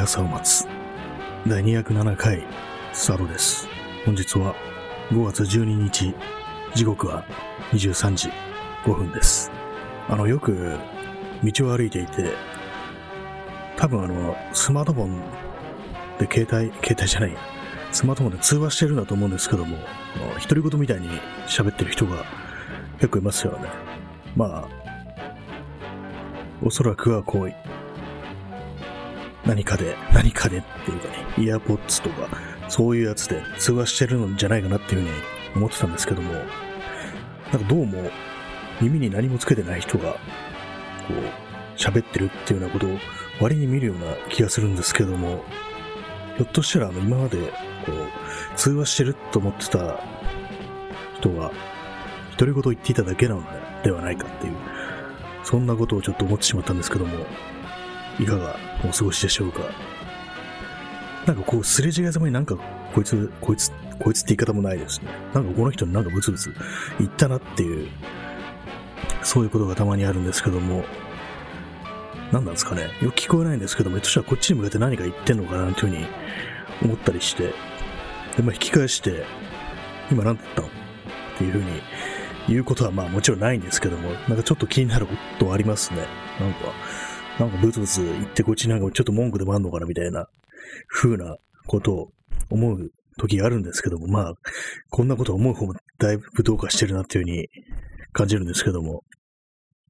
[0.00, 0.66] 朝を待つ。
[1.46, 2.42] 第207回、
[2.92, 3.68] スタートです。
[4.06, 4.54] 本日は
[5.10, 6.14] 5月12日、
[6.74, 7.24] 時刻は
[7.72, 8.30] 23時
[8.84, 9.50] 5分です。
[10.08, 10.78] あの、よく
[11.44, 12.32] 道を歩いていて、
[13.76, 15.20] 多分あの、スマートフォン
[16.18, 17.36] で携帯、携帯じゃない、
[17.92, 19.76] スマートフォンで通話してるんだと思うんですけども、
[20.48, 21.10] 独り言みたいに
[21.46, 22.24] 喋ってる人が
[22.94, 23.68] 結構いますよね。
[24.34, 24.68] まあ、
[26.62, 27.52] おそらくはこう、
[29.46, 32.28] 何かで、何かでっていうかね、イヤーポッツとか、
[32.68, 35.10] そういうやつで通話してるんじゃないかなっていうふうに
[35.56, 38.10] 思ってたんですけども、なんかどうも
[38.80, 40.18] 耳に何もつけてない人が、こ
[41.08, 42.98] う、喋ってるっていうようなことを
[43.40, 45.42] 割に見るような気がするんですけども、
[46.36, 47.38] ひょっとしたらあの今まで、
[47.86, 50.00] こう、通話してると思ってた
[51.18, 51.50] 人が、
[52.36, 53.44] 独り言を言っていただけなの
[53.82, 54.54] ではないかっていう、
[55.42, 57.26] そんなことをちょっと思ってしまったんですけども、
[58.20, 59.60] いかがお過ごしでしょうか。
[61.26, 62.56] なんかこう、すれ違いざまになんか、
[62.94, 65.08] こいつ、こいつ、こいつって言い方もないですね。
[65.34, 66.52] なんかこの人になんかブツブツ
[66.98, 67.88] 言ったなっていう、
[69.22, 70.84] そういうことがたまにあるんですけども、
[72.32, 72.90] 何なんですかね。
[73.02, 76.06] よく聞こえないんですけども、ひょっとしたらこっちに向かって何か言ってんのかなというふうに
[76.82, 77.54] 思ったりして、
[78.36, 79.24] で、まあ引き返して、
[80.10, 80.70] 今何て言ったのっ
[81.38, 81.64] ていうふうに
[82.48, 86.06] 言うことはまあもちろんないんですけども、なんかちょっと気になることはありますね。
[86.38, 86.58] なんか、
[87.40, 90.26] なんかブツブツ言ってこっちなんかちょっと文句でもあんのかなみたいな
[90.88, 92.08] 風なことを
[92.50, 94.34] 思う時があるんですけども、まあ、
[94.90, 97.48] こんなことを思う方もだいぶどうかしてるなっていうふうに
[98.12, 99.04] 感じるんですけども、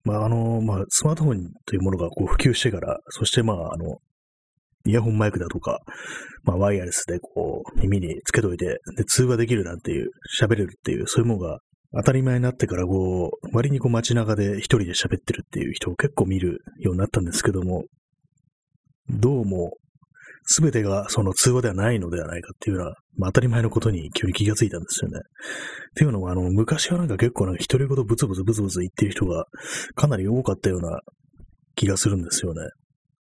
[0.04, 3.96] まああの、まあスマートフォンというものがこう普及してから、そしてまああの、
[4.86, 5.80] イヤホンマイクだとか、
[6.44, 11.58] まあワイヤレスでこう耳につけといて、で通話できるなんていう、喋れるっていう、そういうものが
[11.92, 17.84] 当たり前になってから、こう、割にこう街中で一人で喋ってるっていう人を結構見るようになったんですけども、
[19.08, 19.72] どうも、
[20.44, 25.18] すべてがその通話ではないのではないかっていうような、まあ、当たり前のことに急に気がついたんですよね。
[25.18, 29.44] っていうのは、あの、昔はなんか結構なんか独り言ブツブツブツブツ言ってる人が
[29.94, 31.00] かなり多かったような
[31.74, 32.60] 気がするんですよね。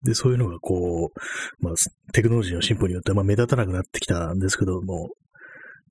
[0.04, 1.74] で、そういうのがこう、まあ、
[2.12, 5.10] テクノロジーの進歩によってまあ目立たなくなってきたんですけども、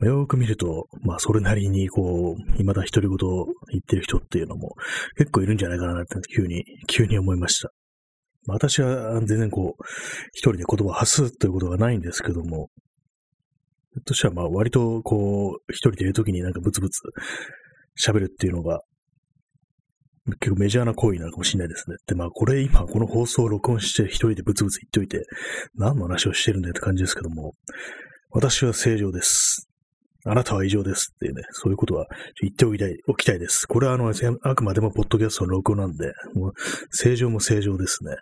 [0.06, 4.76] よく見ると、まあ、それなりに、こう、未だ独り言を言ってる人っていうのも
[5.18, 7.72] 結構いるんじゃないかなって、急に、急に思いました。
[8.46, 9.84] まあ、私は全然こう、
[10.34, 12.70] 一人で言葉を発すということがないんですけども、
[13.94, 17.02] ひょっとしたら、まあ、割と、こう、一人でいるときになんかブツブツ
[18.00, 18.82] 喋るっていうのが、
[20.40, 21.96] 結構メジャーな行為なのかもしれないですね。
[22.06, 25.26] で、まあ、これ今、この放送を録音して一人でブツブツ言っておいて、
[25.76, 27.54] 何の話をしてるんだよって感じですけども、
[28.32, 29.67] 私は正常です。
[30.30, 32.08] あなたは異常ですっていうね、そういうことは
[32.42, 33.68] 言っておきたい、おきたいです。
[33.68, 34.12] これはあの、
[34.44, 36.54] あくまでもポッドキャストの録音なんで、もう
[36.92, 38.16] 正常も正常ですね。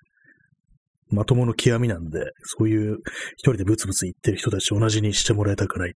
[1.09, 2.97] まともの極みなんで、そういう
[3.37, 5.93] 一人でブツブツ言ってる人たち同じにしてもらいたくない。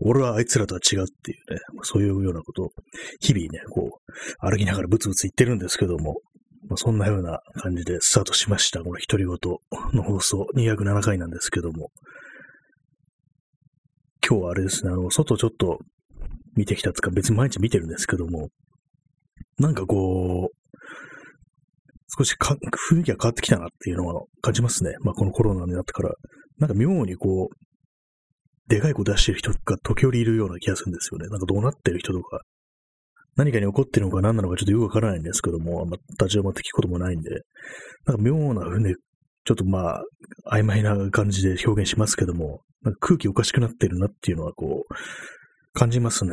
[0.00, 2.68] 俺はあいつらとは違うっていうね、そういうようなことを
[3.20, 6.20] 日々ね、こう、歩きながらブツブツ言ってるんですけども、
[6.68, 8.80] まあ、そんなような感じでスタートしました。
[8.80, 9.36] この独り言
[9.94, 11.90] の放送207回なんですけども、
[14.26, 15.78] 今日はあれですね、あの、外ちょっと
[16.56, 18.48] 見てきたつか、別に毎日見てるんですけども、
[19.58, 20.56] なんかこう、
[22.16, 22.56] 少しか
[22.90, 24.94] 雰囲気が変わってきたなっていうのは感じますね。
[25.00, 26.12] まあこのコロナになってから。
[26.58, 31.28] なんか妙にこう、でかい声出してる人が時折いるような気がするんですよね。
[31.28, 32.42] なんかどうなってる人とか、
[33.36, 37.30] 何かに怒ってるのか何なのかちょっとよくわからないんですけども、あんま、立ち止まって聞くこともないんで、
[38.06, 38.94] なんか妙な風で、
[39.44, 40.04] ちょっとまあ、
[40.50, 44.94] 曖昧な感じで表現しますけども、なんか空気おかしくなってるなっていうのはこう、
[45.72, 46.32] 感じますね。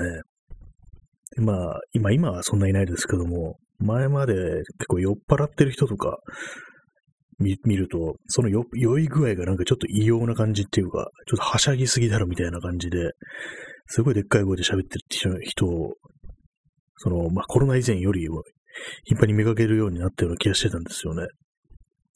[1.38, 6.20] まあ、今、今はそんないないですけども、前まで結構酔っ払ってる人とか
[7.40, 13.12] 見見ると、その酔酔い具合がなんかちょっと異様な感じっていうか、ちょっとはしゃぎすぎだろみたいな感じで、
[13.88, 15.94] すごいでっかい声で喋ってる人を、
[16.98, 18.28] その、まあコロナ以前より
[19.06, 21.28] 頻繁に見かけるようになったような気がしてたんですよね。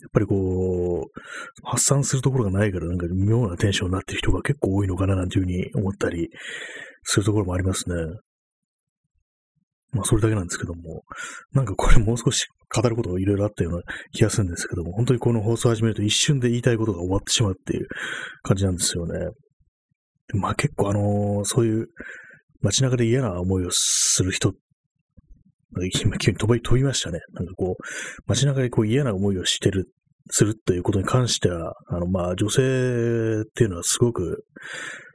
[0.04, 1.22] やっぱりこう、
[1.64, 6.30] 発散するところがないからなんか妙なテンションになってる人が結構多いのかななんていうふうに思ったり
[7.04, 7.96] するところもありますね。
[9.94, 11.04] まあそれだけなんですけども、
[11.54, 17.88] なんかこれもう少し語ることがいろいろあったような気がするんですけども、本当にこの放送始めると一瞬で言いたいことが終わってしまうっていう
[18.42, 19.28] 感じなんですよね。
[20.34, 21.88] まあ結構あのー、そういう
[22.62, 24.54] 街中で嫌な思いをする人っ
[25.82, 27.20] 今急に飛び飛びましたね。
[27.34, 27.84] なんかこう、
[28.28, 29.90] 街中でこう嫌な思いをしてる、
[30.30, 32.62] するっていうことに関しては、あの、まあ、女性
[33.42, 34.46] っていうのはすごく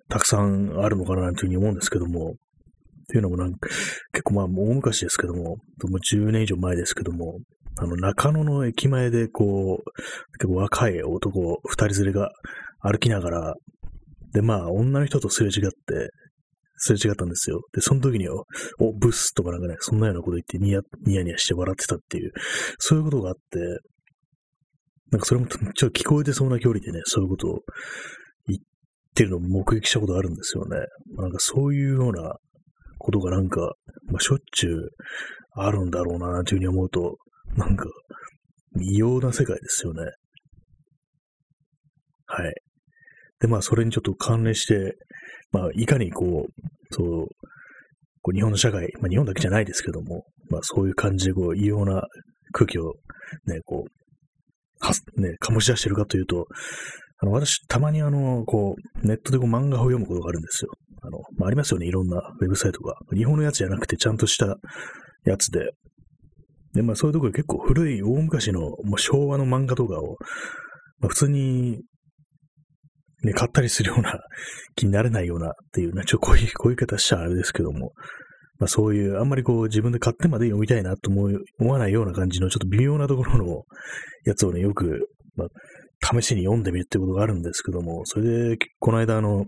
[0.08, 2.34] たくさんあるのかなというふうに思うんですけども、っ
[3.10, 3.68] ていうのもなんか、
[4.12, 7.38] 結構まあ、大昔ですけども、もう10年以上前ですけども、
[7.78, 12.30] あの、中野の駅前で、こう、結構若い男二人連れが
[12.80, 13.54] 歩きながら、
[14.32, 16.10] で、まあ、女の人とすれ違って、
[16.78, 17.62] すれ違ったんですよ。
[17.72, 18.42] で、その時には、
[18.78, 22.32] お、ブスとかなんかね、そんなようなこと言ってニヤニヤニヤして笑ってたっていう、
[22.78, 23.40] そういうことがあって、
[25.10, 27.60] なんかそれもちょっと聞こえてそうな距離でね、そういうことを
[28.46, 28.60] 言っ
[29.14, 30.76] てるのを目撃したことあるんですよね。
[31.16, 32.36] なんかそういうような
[32.98, 33.60] ことがなんか、
[34.10, 34.90] まあ、しょっちゅう
[35.54, 37.16] あるんだろうな、なんていうふうに思うと、
[37.56, 37.86] なんか、
[38.80, 40.02] 異様な世界ですよね。
[42.26, 42.54] はい。
[43.40, 44.94] で、まあ、それにちょっと関連して、
[45.52, 47.26] まあ、いかにこう、そう、
[48.22, 52.02] こう日本の社会、まあ、日本だけじゃないですけども、まあ、そういう感じで、こう、異様な
[52.52, 52.94] 空気を、
[53.46, 53.98] ね、こう、
[54.80, 56.46] はね、醸し出してるかというと、
[57.20, 60.70] あの、私、たまにあの、こう、ネットでこう漫画を読むことがあるんですよ。
[61.02, 62.94] あの、まあ、ありますよね、いろんなウェブサイトが。
[63.14, 64.56] 日本のやつじゃなくて、ちゃんとした
[65.24, 65.70] やつで。
[66.74, 70.16] で、まあ、そういうところで結構古い、大昔の、もう昭和の漫画とかを、
[71.00, 71.80] まあ、普通に、
[73.24, 74.20] ね、買ったりするような
[74.76, 77.92] 気になれないようなっていうね、ちょ、こういう、こういう言い方しちゃあれですけども、
[78.58, 83.64] まあそういう、あんまりこう自分で買ってまで読みたいなと思思わないような感じのちょっと微妙なところの
[84.24, 85.48] やつをね、よく、まあ、
[86.20, 89.46] 試しに読んでみるってことがあるんですけども、それで、この間あの、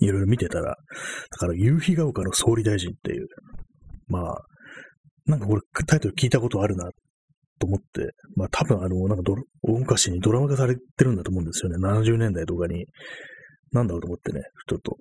[0.00, 0.76] いろいろ見てたら、だ
[1.38, 3.28] から夕日が丘の総理大臣っていう、
[4.08, 4.44] まあ、
[5.26, 6.88] なんかこれタイトル聞いたことあるな
[7.58, 11.76] と思って、まあ多分あの、なんか大昔にドラマ化されてるんだと思うんですよね。
[11.76, 12.86] 70年代とかに。
[13.72, 14.96] なんだろうと思ってね、ちょっと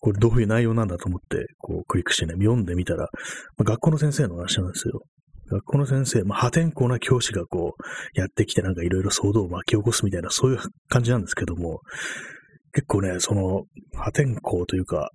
[0.00, 3.08] これどういう内容なんだと思って、こうクリックしてね、読んでみたら、
[3.56, 5.02] まあ、学校の先生の話なんですよ。
[5.50, 11.80] 学校の先生、まあ、破天荒な教師がこう、やってきてなんかいろいろ騒動を巻き起こすみたいな、そういう感じなんですけども、
[12.72, 15.10] 結構ね、その、破天荒というか、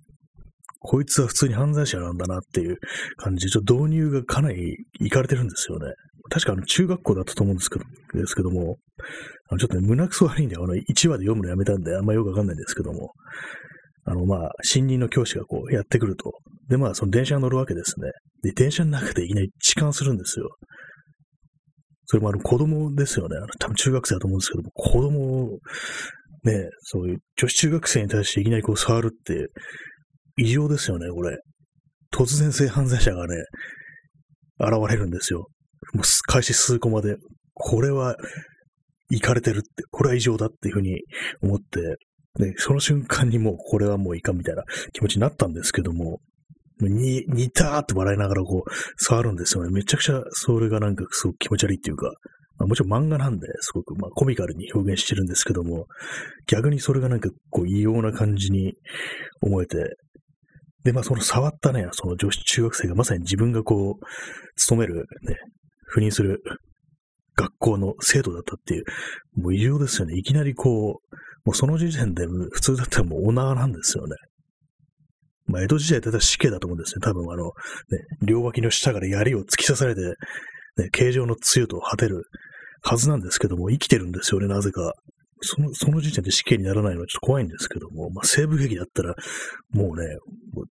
[0.78, 2.76] こいつは普通に犯罪者なんだなっていう
[3.16, 5.86] 感じで、ちょっと導入がかなりいかれてるんですよね。
[6.28, 7.84] 確かあの中学校だったと思うんですけど
[8.14, 8.78] ですけども、
[9.50, 13.12] あのちょっとね、胸くそ悪いんで、あの1話で読むのやめたんで、あんまよくわかんないんですけども、
[14.04, 16.32] あの、まあ、新任の教師がこうやってくると。
[16.68, 18.10] で、まあ、その電車に乗るわけですね。
[18.42, 20.48] で、電車の中でいきなり痴漢するんですよ。
[22.06, 23.36] それもあの子供ですよね。
[23.36, 25.58] あの多分中学生だと思うんですけども、子供を、
[26.44, 29.48] ね、そういう女子中学生に対していきなりこう触るって、
[30.36, 31.38] 異常ですよね、これ。
[32.12, 33.34] 突然性犯罪者がね、
[34.60, 35.48] 現れるんですよ。
[35.94, 37.16] もう開始数個まで、
[37.54, 38.16] これは、
[39.08, 41.02] 行かれてるって、これは異常だっていうふうに
[41.40, 41.96] 思って、
[42.44, 46.20] ね、その瞬間にもうこれはもういかんみたいな気持ちになったんですけども、
[46.80, 49.70] に、似たーって笑いながらこう、触るんですよね。
[49.70, 52.12] めちゃくちゃそれがなんかすごく気持ち悪いっていうか、
[52.58, 55.86] まあ、もちろん漫画なんで、すごくまあコミカルに表現してるんですけども、
[56.46, 58.74] 逆にそれがなんかこう異様な感じに
[59.40, 59.96] 思えて、
[60.84, 64.04] で、まあその触ったね、その女子中学生がまさに自分がこう、
[64.56, 65.36] 勤めるね、
[65.96, 66.42] 赴任する
[67.36, 68.84] 学校の生徒だったっていう、
[69.40, 70.18] もう異常ですよね。
[70.18, 74.16] いきなりこう、もうその時点で普通だったらもう女なんですよね。
[75.46, 77.00] まあ、江戸時代だったら死刑だと思うんですね。
[77.02, 77.52] 多分あの、ね、
[78.22, 80.00] 両脇の下から槍を突き刺されて、
[80.76, 82.24] ね、形状のつゆと果てる
[82.82, 84.92] はずなんですけども、生きてるんですよね、なぜか。
[85.40, 89.14] その、その時点で死刑にならないのはちょっと怖いんですけども、まあ、西部劇だったら、
[89.70, 90.16] もうね、
[90.52, 90.66] もう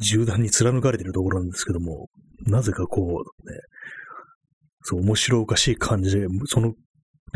[0.00, 2.08] 銃弾に貫かれてるところなんですけども、
[2.46, 3.58] なぜかこう、ね、
[4.88, 6.72] そう、面白おかしい感じで、その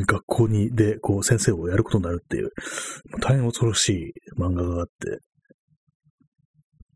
[0.07, 2.51] 学校に、で、こう、先生をやることになるっていう、
[3.21, 5.19] 大変恐ろしい漫画があって、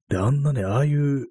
[0.09, 1.27] で、あんなね、ああいう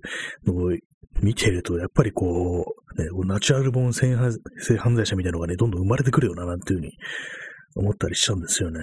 [0.45, 0.77] のを
[1.23, 6.91] 見てると、やっぱりこう、ね、ナチュラルボーン性犯罪者みたいなのがね、どんどん生まれてくるよな、なんていうふうに
[7.77, 8.79] 思ったりしたんですよね。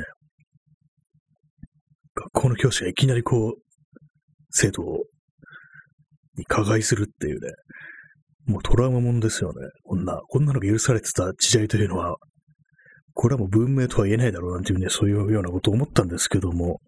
[2.16, 3.62] 学校の教師がいきなりこう、
[4.50, 4.82] 生徒
[6.36, 7.48] に加害するっていうね、
[8.46, 9.68] もうトラウマもんですよね。
[9.84, 12.16] こんな、こんなのが許されてた時代というのは、
[13.14, 16.80] これはもう文明とは言えないだろうなんていうね、そういうようなことを思ったんですけども、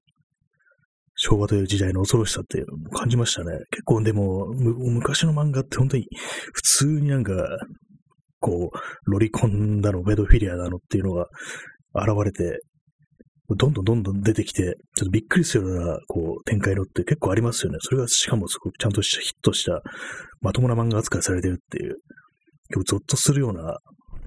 [1.17, 3.53] 昭和という時代の恐ろしさっていうのを感じましたね。
[3.71, 6.07] 結構でも、昔の漫画って本当に
[6.53, 7.35] 普通になんか、
[8.41, 11.29] こう、ロリコンだの、ベドフィリアだのっていうのが
[11.95, 12.61] 現れて、
[13.51, 14.63] どんどんどんどん出てきて、
[14.97, 17.79] ちょっとびっくりするような、こう、展開のって結構ありますよね。
[17.81, 19.83] それがしかもすごくちゃんとしたヒットした、
[20.41, 21.97] まともな漫画扱いされてるっていう、
[22.69, 23.79] 結構ゾッとするような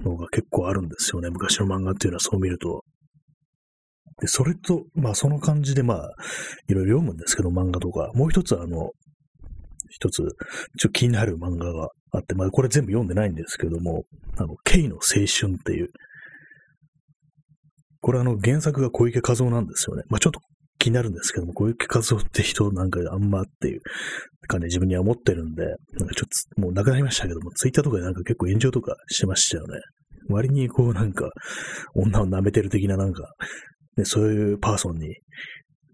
[0.04, 1.30] のが結構あるんですよね。
[1.32, 2.84] 昔の漫画っていうのはそう見ると。
[4.22, 6.10] で、それと、まあその感じでまあ、
[6.68, 8.12] いろいろ読むんですけど、漫画とか。
[8.14, 8.92] もう一つあの、
[9.90, 10.28] 一つ、ちょっ
[10.82, 14.04] と気になる漫画があって、まあこれ全部読んでないんですけども、
[14.38, 15.90] あの、ケイの青春っていう、
[18.02, 20.04] これあの原作が小池和夫なんですよね。
[20.10, 20.40] まあちょっと
[20.80, 23.82] 気になるんですけども、小池和夫って人なんかあんまっていう
[24.48, 25.72] 感じで自分には思ってるんで、な
[26.06, 29.80] んかちょっともうなくなりましたけども、ツイッターとかでなんか結構炎上とかしてましたよね。
[30.30, 31.30] 割にこうなんか、
[31.96, 33.24] 女を舐めてる的ななんか、
[33.96, 35.16] ね、そういうパーソンに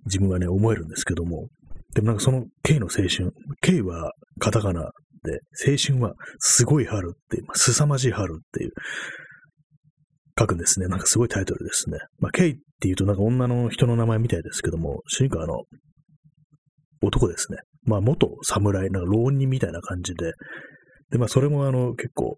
[0.05, 1.49] 自分はね、思えるんですけども、
[1.93, 3.31] でもなんかその K の青春、
[3.61, 4.91] K はカタカナ
[5.23, 8.71] で、青春はすごい春っていう、凄まじい春っていう、
[10.37, 10.87] 書くんですね。
[10.87, 11.99] なんかすごいタイトルですね。
[12.19, 15.63] まあ、K っていうとなんか女の人の名前みたいですけども、主人公あの、
[17.01, 17.59] 男ですね。
[17.85, 20.31] まあ、元侍、なんか浪人みたいな感じで、
[21.11, 22.37] で、まあ、それもあの、結構、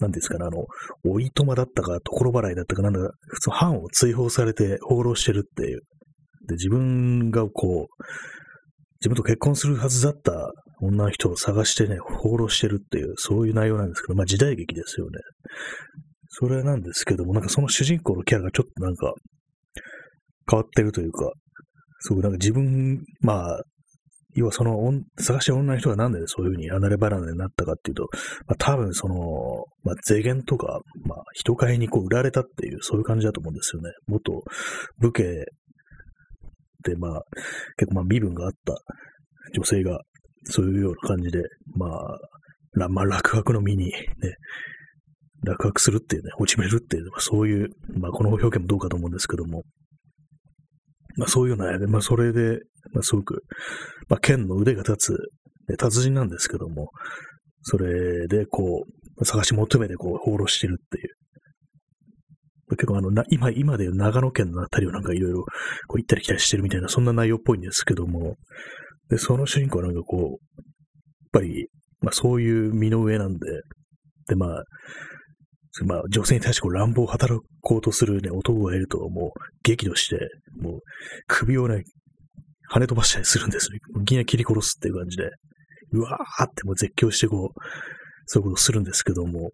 [0.00, 0.64] なんですかね、あの、
[1.04, 5.80] おいとまだったか、所払いだったか、なんだか、普通、藩を追放されて放浪してるっていう。
[6.48, 8.04] で、自分がこう、
[9.00, 10.32] 自分と結婚するはずだった
[10.80, 15.12] 女の人を探してね、放浪してるっていう、そういう内容なんですけど、まあ時代劇ですよね。
[16.34, 19.12] それなんですけども、なんかその主人公のキャラがちょっとなんか
[20.50, 21.30] 変わってるというか、
[22.00, 23.60] すごいなんか自分、まあ、
[24.34, 24.74] 要はその
[25.18, 28.08] 探して女の人がなんでそういうふうに離れ離れになったかっていうと、
[28.46, 29.14] まあ多分その、
[29.84, 33.90] まあ税源とか、まあ人買いにこう売られたっていう、そういう感じだと思うんですよね。
[34.06, 34.32] 元
[35.00, 35.22] 武家
[36.82, 37.22] で、まあ
[37.76, 38.74] 結構まあ身分があった
[39.54, 40.00] 女性が、
[40.44, 41.42] そういうような感じで、
[41.76, 43.92] まあ、まあ、落書の身にね、
[45.44, 49.62] 落書するっていうね、落ちめるっていう、まあ、そういう、まあ、この表現もどうかと思うんですけども、
[51.16, 52.60] まあ、そういうような、まあ、それで、
[52.92, 53.42] まあ、すごく、
[54.08, 56.90] まあ、剣の腕が立つ、ね、達人なんですけども、
[57.62, 58.84] それで、こ
[59.18, 62.76] う、探し求めて、こう、放浪してるっていう。
[62.76, 65.42] 結構あの、な今、今でいう長野県のあたりをなんかいろいろ、
[65.86, 68.36] こう行ったり来たりしてるみたいな、そんな内容っぽいんですけども、
[69.10, 70.38] で、その主人公はなんかこう、やっ
[71.32, 71.68] ぱり、
[72.00, 73.38] まあそういう身の上なんで、
[74.28, 74.64] で、まあ、
[75.84, 80.18] まあ、女性に対してこう乱暴を働こうとするね、男がいると、もう、激怒して、
[80.60, 80.80] もう、
[81.26, 81.84] 首をね、
[82.70, 83.78] 跳ね飛ばしたりするんですよ。
[84.02, 85.30] いきなり切り殺すっていう感じで、
[85.92, 87.60] うわーってもう絶叫してこう、
[88.26, 89.50] そういうことするんですけども、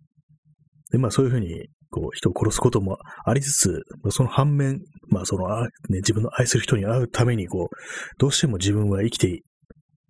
[0.91, 7.77] で、まあそういうふうに、こう、人を殺すこともありつつ、その反面、まあその、ね、自分の愛する人に会うために、こう、
[8.19, 9.41] どうしても自分は生きて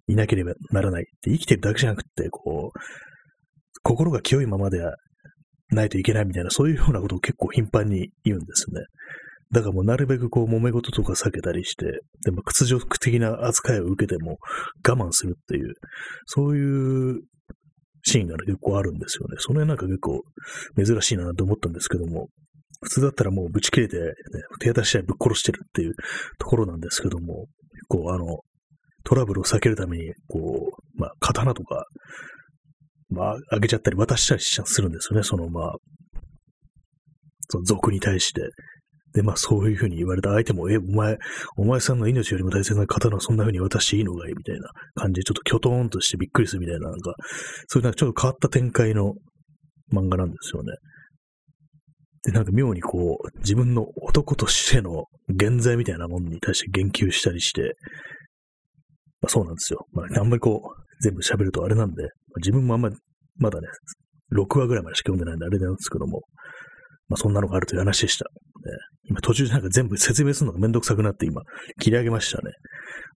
[0.06, 1.06] いなければならない。
[1.24, 2.78] 生きてるだけじゃなくて、こう、
[3.82, 4.94] 心が清いままでは
[5.70, 8.82] ないといけないみたいな、そういうようなことを結構頻繁に言うんですね。
[9.50, 11.86] だからもうなるべくこう揉め事とか避けたりして、
[12.24, 14.38] でも屈辱的な扱いを受けても
[14.86, 15.74] 我慢するっていう、
[16.26, 17.20] そういう
[18.04, 19.36] シーンが、ね、結構あるんですよね。
[19.38, 20.22] その辺なんか結構
[20.76, 22.28] 珍しいなと思ったんですけども、
[22.82, 24.04] 普通だったらもうぶち切れて、ね、
[24.60, 25.94] 手当たしちゃいぶっ殺してるっていう
[26.38, 28.40] ところなんですけども、結構あの、
[29.04, 31.86] トラブルを避けるために、こう、まあ、刀とか、
[33.10, 35.22] まあ、あげちゃったり渡したりするんですよね。
[35.22, 35.74] その、まあ、
[37.48, 38.42] その族に対して。
[39.14, 41.16] で、まあ、そういうふうに言われた相手も、え、お前、
[41.56, 44.32] お前さんの命よりも大切な刀をそんなふうに渡していいのかい？
[44.32, 47.14] いみたいな感じで、ちょっとキョトーンとしてびっくりするみたいな、なんか、
[47.68, 49.14] そういうなんかちょっと変わった展開の
[49.90, 50.74] 漫画なんですよね。
[52.24, 57.76] で、なんか妙にこう、自分の男としての現在みたいなものに対して言及したりして、
[59.22, 59.86] まあ、そうなんですよ。
[59.92, 62.96] まあ、あんまりこう、全部喋るとあれなんで、自分もあんまり、
[63.36, 63.68] まだね、
[64.32, 66.22] 6話ぐらいまでしか読んでないんであれなんですけども、
[67.08, 68.24] まあそんなのがあるという話でした。
[68.24, 68.30] ね、
[69.04, 71.42] 今途中でなんか全部説明するのがめんどくさくなって今
[71.80, 72.52] 切り上げましたね。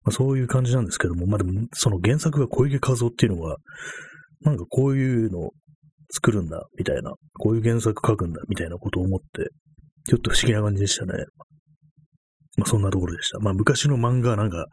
[0.03, 3.58] まあそういう感じなんですけども、まあでもその原作が小池和夫っていうのは、
[4.41, 5.51] なんかこういうのを
[6.12, 9.50] 作るんだみたいな、こういう原作書くんだみたいなことを思って、
[10.08, 11.13] ちょっと不思議な感じでしたね。
[12.58, 13.39] まあそんなところでした。
[13.39, 14.65] まあ昔の漫画はなんか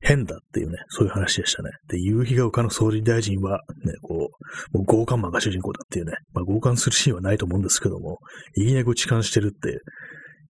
[0.00, 1.70] 変だっていうね、そういう話でしたね。
[1.88, 4.30] で、夕日が丘の総理大臣はね、こ
[4.72, 8.18] う、もう強姦魔が主人公だっていうね、まあ強姦するシーンはないと思うんですけども、
[8.56, 9.80] いきなりこう痴漢してるって、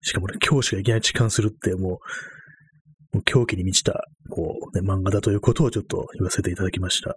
[0.01, 7.15] しかもね、教師がいきなり痴漢するって、もう、もう狂気に満ちた、こう、ね、漫画だということをちょっと言わせていただきました。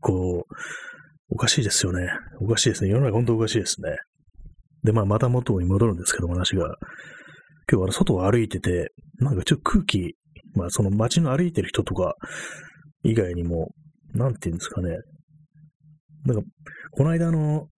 [0.00, 0.54] こう、
[1.30, 2.08] おかしいですよね。
[2.40, 2.90] おかしいですね。
[2.90, 3.96] 世の中本当おかしいですね。
[4.82, 6.76] で、まあ、また元に戻るんですけども、話が。
[7.70, 10.14] 今日は外を歩いてて、なんかちょっと空気、
[10.54, 12.14] まあその街の歩いてる人とか
[13.02, 13.68] 以外にも、
[14.14, 14.96] なんていうんですかね。
[16.24, 16.42] なんか、
[16.92, 17.68] この間の、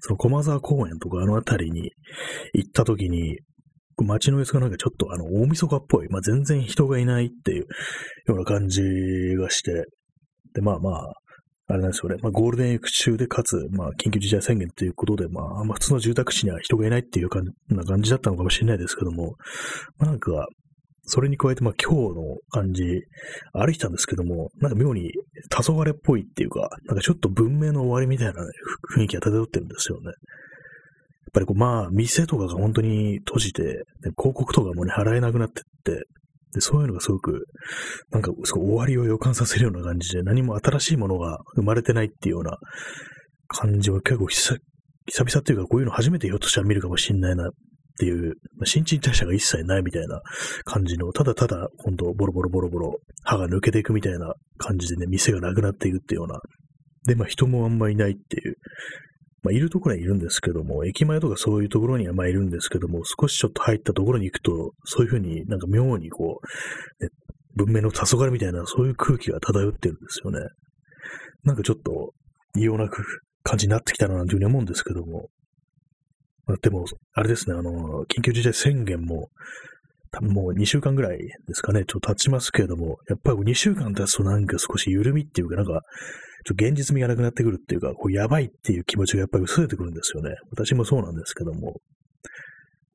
[0.00, 1.90] その駒沢公園とかあの辺りに
[2.52, 3.38] 行った時に、
[3.98, 7.66] 街の様子がなんかちょっとあの大晦日っぽい、まあ全然人がいないっていう
[8.26, 8.82] ような感じ
[9.38, 9.84] がして、
[10.54, 11.12] で、まあまあ、
[11.68, 12.16] あれなんですよね。
[12.22, 19.34] まあ、ゴールデンウィーク中で、かつ、まあ、緊急事態宣言ということで、まあ、あんま普通の住宅地には人がいないっていうかな感じだったのかもしれないですけども、
[19.98, 20.46] まあ、なんか、
[21.08, 22.82] それに加えて、まあ、今日の感じ、
[23.52, 25.12] 歩いてたんですけども、なんか妙に
[25.50, 28.50] 黄昏っぽいっていうか、なんかちょっと文明の終わりみたいな、ね、
[28.96, 30.06] 雰囲気が漂ってるんですよね。
[30.06, 30.14] やっ
[31.32, 33.62] ぱりこう、まあ、店とかが本当に閉じて、
[34.16, 36.04] 広告とかもね、払えなくなってって、
[36.54, 37.46] で、そういうのがすごく、
[38.10, 42.58] なんか、すごい終わりを予感させるような感じで、何も新しいものが生まれてないっていうような
[43.48, 47.50] 感じは結構久々っていうか、こういうの初めてひょっとしたら見るかもしんないなっ
[47.98, 50.20] ていう、まあ、新陳代謝が一切ないみたいな
[50.64, 56.40] 感じの、ただただ、ほんと、ボロボロボロボロ、歯が抜けていくみたいな感じでね、店がなくなっていくっていうような、
[57.06, 58.56] で、まあ人もあんまいないっていう、
[59.46, 66.40] まあ、いるところにいるんですけども、駅前とかそういうところにはまあいるんですけども、少しちょっと入ったところに行くと、そういうふうになんか妙にこ
[67.00, 67.10] う、ね、
[67.54, 70.40] 文明の黄昏みたいな、そういう空気が漂ってるんですよね。
[71.44, 72.12] なんかちょっと
[72.56, 72.88] 異様な
[73.44, 75.28] 感じになってきたななんていうふうに思うんですけども。
[76.46, 76.84] まあ、でも、
[77.14, 79.30] あれですね、あの、緊急事態宣言も、
[80.16, 85.82] 多分もう2週間ぐらいですかね、ちょっと経ちますけれども、やっぱり2週間経つとなんか少し緩みっていうか、なんか、
[86.46, 90.30] ちょっと現実味がなくなってくるっていうか、こうやばいっていう気持ちがやっぱり薄れてくるんですよね。
[90.50, 91.80] 私もそうなんですけども、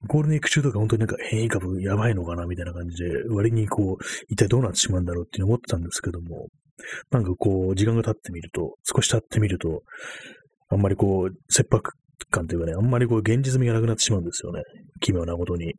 [0.08, 6.48] ゴールデンウィーク中とか本当になんか変異株やばいのかなみたいな感じで、割にこう、一体どうなってしまうんだろうって思ってたんですけども、
[7.12, 9.84] なんかこう、時間が経ってみると、少し経ってみると、
[10.70, 11.92] あんまりこう、切迫
[12.32, 14.64] 感というかね、あんまりこう、現実味がなくなってしまうんですよね。
[15.02, 15.76] 奇妙なことに。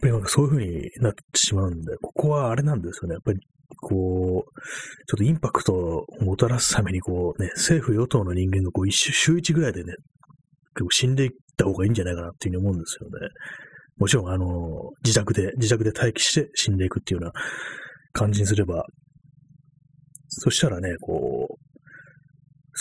[0.00, 3.14] ぱりなんかそういう風になってしまうんで、ここはあれなんですよね。
[3.14, 3.40] やっぱり
[3.80, 4.60] こう、
[5.06, 9.94] ちょっとインパクトをもたらすために、こうね、政府与党の人間がこう一週、週一ぐらいでね、
[10.74, 13.28] 結構死んでいった方がいいんじゃないかなっていうふうに思うんですよね。
[13.98, 17.42] もちろん、あの、自宅で、自宅で待機して死んでいくっていうような
[18.12, 18.84] 感じにすれば、
[20.28, 21.62] そしたらね、こう、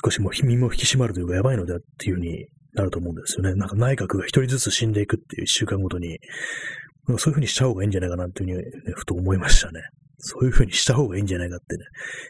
[0.04, 3.56] 少しもう身も引き締まるというか、やばいのだっていうふうになると思うんですよね。
[3.56, 6.20] なんか内閣が一人ずつ死んでいくっていう一週間ごとに、
[7.08, 9.82] そういうふうにした方がいいんじゃないかなっていうふうに、ふと思いましたね。
[10.18, 11.84] そういう風にした方がいいんじゃないかってね、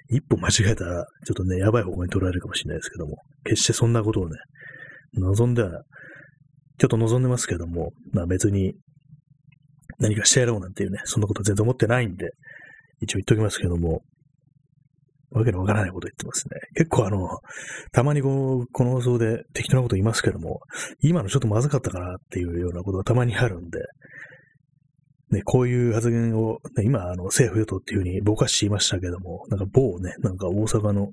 [0.10, 4.38] 一歩間違えたら、ちょっとね、やばい方向に取られるかもしれないですけども、決してそんなことをね、
[5.16, 5.84] 望んでは、
[6.78, 8.76] ちょっと望んでますけども、まあ別に
[10.00, 12.32] 何かしてやろうなんていうね、そんなこと全然思ってないんで、
[13.02, 14.04] 一応言っときますけども、
[15.32, 16.60] わけのわからないこと言ってますね。
[16.76, 17.28] 結構あの、
[17.92, 20.60] たまにこう、この放送で適当なこと言いますけども、
[21.02, 23.80] 今のちょっとまずかったかなっていうようなことがたまにあるんで、
[25.32, 31.12] ね、こういう発言を、ね、今、あの、政府与党っていうふうにぼかしていましたけども、なんか某ね、なんか大阪の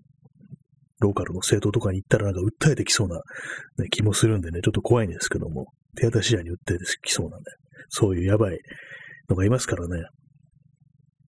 [1.01, 3.17] ローカルの政党とかに行ったらなんか訴えてきそうな、
[3.79, 7.51] ね、気もするんでね、ちょっと怖いんですけども、手当たり次第に訴えてきそうなんで、
[7.89, 8.59] そういうやばい
[9.29, 10.05] のがいますからね、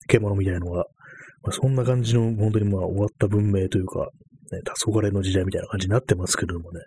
[0.07, 0.85] 獣みたいなのが、
[1.43, 4.09] まあ、そんな感じの本当にまあ終わった文明というか、
[4.51, 6.81] ね、黄昏の時代みたいな感じになってますけどもね、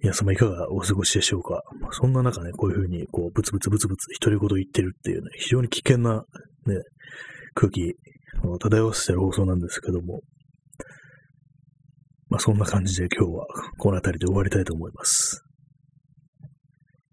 [0.00, 1.62] 皆様いかがお過ごしでしょうか。
[1.92, 6.24] そんな中ね、こういうふうに、こう、ブツブツブツブツ独り言言ってるっていうね、非常に危険な、
[6.66, 6.82] ね、
[7.54, 7.94] 空気
[8.44, 10.20] を漂わせてる放送なんですけども、
[12.28, 13.46] まあそんな感じで今日は
[13.78, 15.42] この辺りで終わりたいと思います。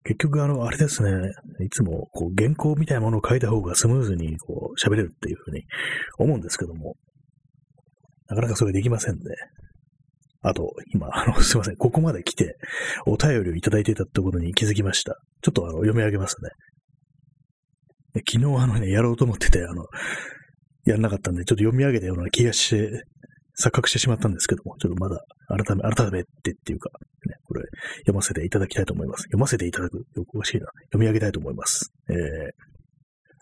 [0.04, 1.32] 結局、あの、あれですね、
[1.65, 5.63] いつも、こう、原稿みたいなものを書いた方がスムーズに、こう、喋れるっていうふうに
[6.17, 6.98] 思うんですけども、
[8.28, 9.22] なかなかそれできませんね。
[10.44, 11.78] あと、今、あの、 すいません。
[11.78, 12.58] ここまで来て、
[13.06, 15.18] お便りをいただいていたってことに気づきました。
[15.42, 16.50] ちょっとあの、読み上げますね。
[18.30, 19.86] 昨日あのね、やろうと思ってて、あの、
[20.86, 23.04] やんなかったんで、ちょっと読み上げたような気がして、
[23.60, 26.90] 錯覚してしまったんですけども、ちょっとまだ、改め、改めてっていうか、
[27.26, 27.62] ね、これ、
[28.00, 29.24] 読ませていただきたいと思います。
[29.24, 29.98] 読ませていただく。
[29.98, 30.68] よくおかしいな。
[30.92, 31.92] 読み上げたいと思います。
[32.10, 32.18] えー、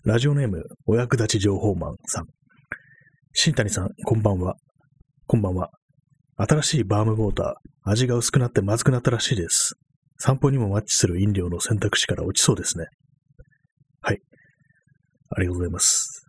[0.03, 2.25] ラジオネーム、お役立ち情報マンさん。
[3.33, 4.55] 新谷さん、こんばんは。
[5.25, 5.71] こんばんは。
[6.47, 9.75] 新しいバームウォーター、味が薄くなってまずくなったらしいです。
[10.17, 12.85] 散歩にもマッチする飲料の選択肢から落ちそうですね。
[14.01, 14.21] はい。
[15.29, 16.25] ありがとうございます。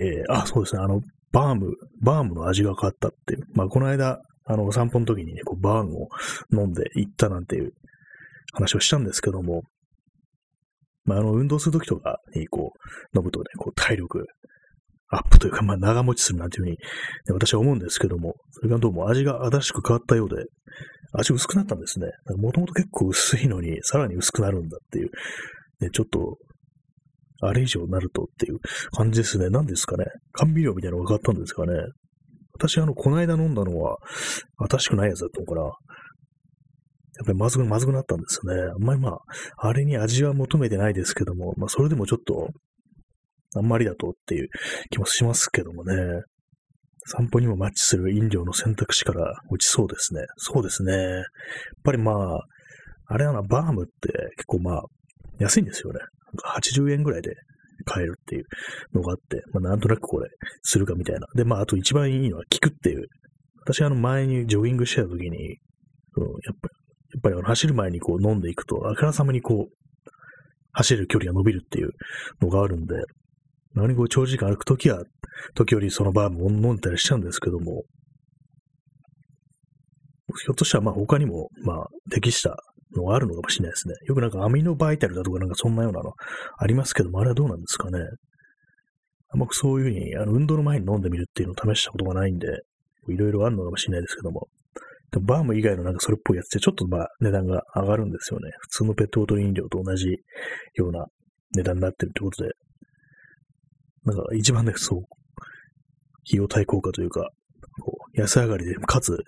[0.00, 0.82] えー、あ、そうですね。
[0.82, 1.00] あの、
[1.32, 3.44] バーム、バームの味が変わったっていう。
[3.54, 6.08] まあ、この間、あの、散歩の時にね、こうバームを
[6.52, 7.72] 飲んで行ったなんていう
[8.52, 9.62] 話をしたんですけども、
[11.04, 12.72] まあ、あの、運動する時とかに、こ
[13.14, 14.26] う、飲むとね、こう、体力
[15.10, 16.78] アップというか、まあ、長持ちするなんていうふうに、ね、
[17.32, 20.36] 私は思うんですけども、それがどうも味が新しく変わったようで、
[21.12, 22.06] 味薄くなったんですね。
[22.36, 25.10] もともと結構薄いのに、さらに薄くなるんだっていう、
[25.80, 26.38] ね、ちょっと、
[27.42, 28.58] あれ以上になるとっていう
[28.94, 29.48] 感じですね。
[29.48, 30.04] 何ですかね。
[30.32, 31.72] 甘味料みたいなのが変わったんですかね。
[32.52, 33.96] 私、あの、この間飲んだのは、
[34.68, 35.62] 新しくないやつだったのかな。
[35.62, 38.62] やっぱりまずく、まずくなったんですよね。
[38.62, 39.18] あんまりまあ、
[39.56, 42.48] あれに味は求めてないですけども、まあ、それでもちょっと、
[43.56, 44.48] あんまりだとっていう
[44.90, 45.94] 気もしますけどもね。
[47.06, 50.20] 散歩にもマッチする飲料の選択肢から落ちそうですね。
[50.36, 50.92] そうですね。
[50.92, 51.22] やっ
[51.82, 52.40] ぱりまあ、
[53.06, 54.82] あれはな、バームって結構まあ、
[55.38, 56.00] 安いんですよね。
[56.44, 57.34] 80円ぐらいで
[57.84, 58.44] 買えるっていう
[58.94, 60.28] のがあって、まあなんとなくこれ、
[60.62, 61.26] するかみたいな。
[61.34, 63.06] で、まああと一番いいのは効くっていう。
[63.62, 65.58] 私あの前にジョギングしてた時に、
[66.14, 66.68] そのやっぱ
[67.12, 69.74] やっぱりあの走る前にこう飲んでいくと、あからさまにこう、
[70.72, 71.90] 走る距離が伸びるっていう
[72.40, 72.94] のがあるんで、
[73.74, 75.02] 何こう長時間歩くときは、
[75.54, 77.84] 時折そのバームを飲んだりしちゃうんですけども、
[80.42, 82.56] ひょっとしたらまあ他にも、まあ適した
[82.96, 83.94] のがあるのかもしれないですね。
[84.06, 86.12] よくなんかアミノバイタルだとかなんかそんなようなの
[86.58, 87.98] ありますけども、あれはどうなんですかね。
[89.32, 92.48] あんまそういうふうに、あの、運動の前に飲んでみるっていうのを試したことがないんで、
[93.08, 94.48] いろいろあるのかもしれないですけども、
[95.18, 98.50] バーム以外のなんかそれっぽいやつってちょっとまあ値段が上がるんですよね。
[98.60, 100.18] 普通のペットボトル飲料と同じ
[100.74, 101.06] ような
[101.56, 102.50] 値段になってるってことで、
[104.04, 104.98] なんか一番ね、そう、
[106.26, 107.28] 費用対効果というか、
[107.82, 109.20] こう安上がりで、かつ効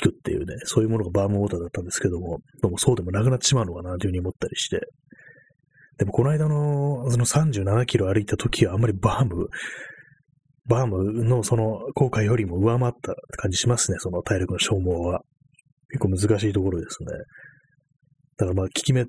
[0.00, 4.80] くっていうね、そういうものがバームウォーターだったんですけども、どうもそうでもなくなってしまうのかなというふうに思ったりして、
[5.98, 9.48] でもこの間のその37キロ歩いた時はあんまりバーム
[10.66, 15.22] バームのその効果よりも上回った感じしますね、その体力の消耗は。
[15.92, 17.08] 結構難しいところですね。
[18.38, 19.06] だからまあ、効き目、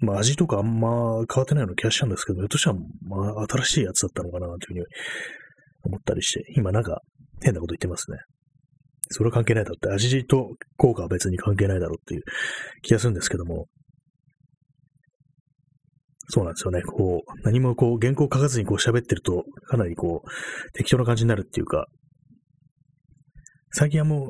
[0.00, 4.84] まあ味とかあんま変わってないような気がしたんですけど、ひょっとしたらまあ新しいやつだったのかなというふうに
[5.84, 7.00] 思ったりして、今なんか
[7.42, 8.18] 変なこと言ってますね。
[9.12, 12.22] それは関係ないだろうって、味と効果は別に関係ないだろうっていう
[12.82, 13.66] 気がするんですけども、
[16.30, 16.82] そうなんですよね。
[16.82, 21.86] こう、何もこう、原稿書かずにこう喋ってると、かなりこう、適当な感じになるっていうか、
[23.72, 24.28] 最近はもう、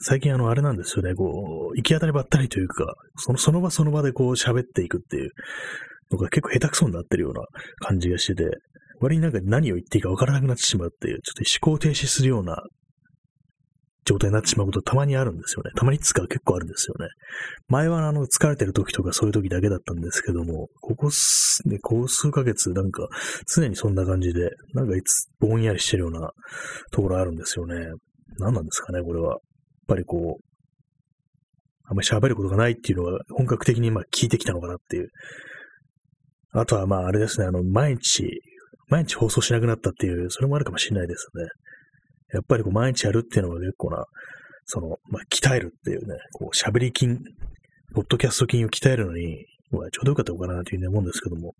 [0.00, 1.14] 最近あの、あれなんですよね。
[1.14, 5.30] こう、行き当たりばったりというか、その、その場その場でこう喋っていくっていう
[6.10, 7.42] のが結構下手くそになってるような
[7.78, 8.44] 感じがしてて、
[9.00, 12.56] 割になんか何を言っていいかわからなくなってしまうっていう、ちょっと思考停止するような
[14.04, 15.70] 状態になってしまうことたまにあるんですよね。
[15.76, 17.08] たまに使う結構あるんですよね。
[17.68, 23.08] 前はあの、疲れてる時とかそういう時だけだったんですけども、ここす、ね、こう数ヶ月なんか
[23.54, 26.30] 常にそんな感じで、なんかいつぼんやりしてるような
[26.92, 27.74] ところあるんですよね。
[28.38, 29.38] 何なんですかね、これは。
[29.84, 30.44] やっぱりこう、
[31.86, 35.10] あんまり喋ることがないっていうのは本格的に今聞いてきたのかなっていう。
[36.52, 38.40] あとはまああれですね、あの、毎日、
[38.88, 41.44] 毎日放送しなくなったっていう、それもあるかもしれないですね。
[42.32, 44.04] やっぱりこう毎日やるっていうのが結構な、
[44.64, 47.18] その、まあ、鍛えるっていうね、こう、喋り筋、
[47.94, 51.54] ポッドキャスト筋を鍛えるのに、まあ、ちょうどよかったのかなというふうに思うんですけども、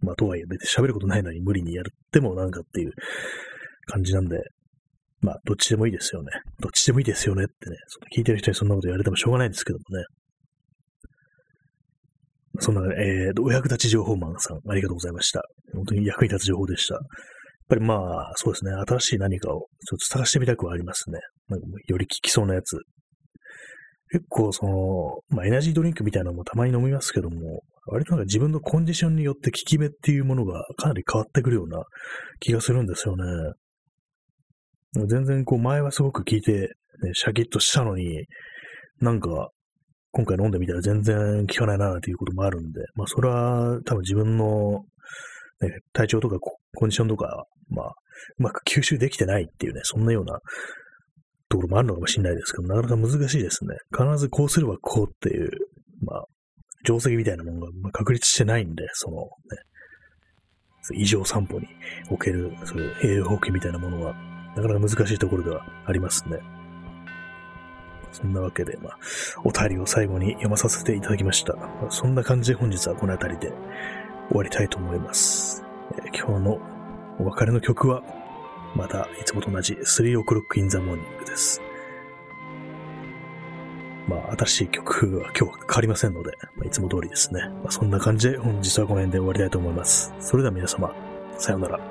[0.00, 2.92] まあ、とはいえ別に喋ることないのに無理にやってもなんかっていう
[3.86, 4.38] 感じなんで、
[5.20, 6.30] まあ、どっちでもいいですよね。
[6.60, 10.04] どっちでもいいですよねってね、その聞いてる人にそんなこと言われてもしょうがないんですけどもね。
[12.58, 15.42] そんな、えー、お役立ち情報マンさん、ありがとうございました。
[15.74, 16.94] 本当に役に立つ情報でした。
[16.94, 17.02] やっ
[17.68, 21.20] ぱりまあ、そうですね、新しい何かをちょっと探してみたくはありますね。
[21.48, 22.76] なんかより効きそうなやつ。
[24.12, 31.84] 結構その、まあエナジードリンクみたいなのもたまに飲みますけども、割となんか自分のコンディションによって効き目っていうものがかなり変わってくるような
[32.40, 33.24] 気がするんですよね。
[34.94, 36.68] 全然こう前はすごく効いて、ね、
[37.14, 38.26] シャキッとしたのに、
[39.00, 39.50] なんか
[40.12, 44.84] 今回飲んでみたら全然効かないなっていうこともあるんで、まあそれは多分自分の
[45.60, 47.86] ね、体調とかコンディションとか、まあ、
[48.38, 50.38] うまく吸収できてないっていうね、そんなような
[51.48, 53.76] ところもあるのかもしれないですけど、なかなか難しいですね。
[53.96, 55.50] 必ずこうすればこうっていう、
[56.02, 56.24] まあ、
[56.84, 59.28] 定石みたいなものが確立してないんで、そのね、
[60.94, 61.66] 異常散歩に
[62.10, 64.14] おける、そういう栄養補給みたいなものは、
[64.56, 66.40] なかなか難しいところではありますね。
[68.12, 68.98] そんなわけで、まあ、
[69.44, 71.56] お便りを最後に読まさせていただきました。
[71.90, 73.52] そんな感じで本日はこの辺りで
[74.28, 75.64] 終わりたいと思います。
[75.92, 76.60] えー、今日の
[77.18, 78.02] お別れの曲は、
[78.74, 81.60] またいつもと同じ3 o'clock in the morning です。
[84.08, 87.48] まあ、新しい曲は今日は変わりませんので、まあ、いつも通りですね。
[87.62, 90.12] まあ、そんな感じで本日はこの辺で終わりたいと思います。
[90.18, 90.92] それでは皆様、
[91.38, 91.89] さようなら。